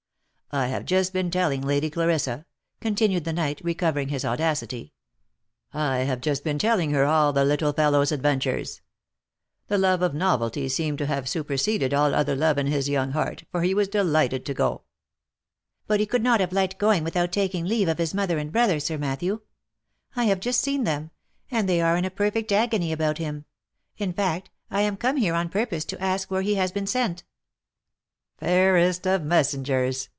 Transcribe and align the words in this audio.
I 0.53 0.67
have 0.67 0.83
just 0.83 1.13
been 1.13 1.31
telling 1.31 1.61
Lady 1.61 1.89
Clarissa," 1.89 2.45
continued 2.81 3.23
the 3.23 3.31
knight, 3.31 3.61
recovering 3.63 4.09
his 4.09 4.25
audacity," 4.25 4.91
I 5.91 5.99
have 5.99 6.19
just 6.19 6.43
been 6.43 6.59
telling 6.59 6.91
her 6.91 7.05
all 7.05 7.31
the 7.31 7.45
little 7.45 7.71
fellow's 7.71 8.11
adventures. 8.11 8.81
The 9.69 9.77
love 9.77 10.01
of 10.01 10.13
novelty 10.13 10.67
seemed 10.67 10.97
to 10.97 11.05
have 11.05 11.29
su 11.29 11.45
perseded 11.45 11.93
all 11.93 12.13
other 12.13 12.35
love 12.35 12.57
in 12.57 12.67
his 12.67 12.89
young 12.89 13.11
heart, 13.11 13.45
for 13.49 13.61
he 13.61 13.73
was 13.73 13.87
delighted 13.87 14.45
to 14.45 14.53
go." 14.53 14.81
"But 15.87 16.01
he 16.01 16.05
could 16.05 16.21
not 16.21 16.41
have 16.41 16.51
liked 16.51 16.77
going 16.77 17.05
without 17.05 17.31
taking 17.31 17.63
leave 17.63 17.87
of 17.87 17.97
his 17.97 18.13
mother 18.13 18.37
and 18.37 18.51
brother, 18.51 18.81
Sir 18.81 18.97
Matthew. 18.97 19.39
I 20.17 20.25
have 20.25 20.41
just 20.41 20.59
seen 20.59 20.83
them, 20.83 21.11
and 21.49 21.69
they 21.69 21.79
are 21.79 21.95
in 21.95 22.03
a 22.03 22.11
perfect 22.11 22.51
agony 22.51 22.91
about 22.91 23.19
him— 23.19 23.45
in 23.97 24.11
fact, 24.11 24.49
I 24.69 24.81
am 24.81 24.97
come 24.97 25.15
here 25.15 25.33
on 25.33 25.47
purpose 25.47 25.85
to 25.85 26.03
ask 26.03 26.29
where 26.29 26.41
he 26.41 26.55
has 26.55 26.73
been 26.73 26.87
sent." 26.87 27.23
OF 28.41 28.41
MICHAEL 28.41 28.47
ARMSTRONG. 28.47 28.47
173" 28.47 28.47
Fairest 28.49 29.07
of 29.07 29.23
messengers 29.25 30.09